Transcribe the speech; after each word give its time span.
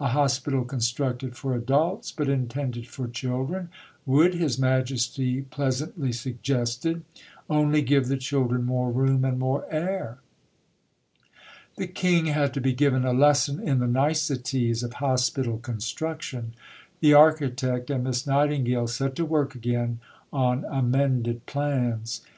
A 0.00 0.08
hospital, 0.08 0.64
constructed 0.64 1.36
for 1.36 1.54
adults, 1.54 2.10
but 2.10 2.30
intended 2.30 2.88
for 2.88 3.06
children, 3.06 3.68
would, 4.06 4.32
His 4.32 4.58
Majesty 4.58 5.42
pleasantly 5.42 6.12
suggested, 6.14 7.04
"only 7.50 7.82
give 7.82 8.08
the 8.08 8.16
children 8.16 8.64
more 8.64 8.90
room 8.90 9.22
and 9.22 9.38
more 9.38 9.70
air." 9.70 10.16
The 11.76 11.88
King 11.88 12.24
had 12.24 12.54
to 12.54 12.60
be 12.62 12.72
given 12.72 13.04
a 13.04 13.12
lesson 13.12 13.60
in 13.68 13.78
the 13.80 13.86
niceties 13.86 14.82
of 14.82 14.94
hospital 14.94 15.58
construction. 15.58 16.54
The 17.00 17.12
architect 17.12 17.90
and 17.90 18.02
Miss 18.04 18.26
Nightingale 18.26 18.86
set 18.86 19.14
to 19.16 19.26
work 19.26 19.54
again 19.54 20.00
on 20.32 20.64
amended 20.70 21.44
plans. 21.44 22.22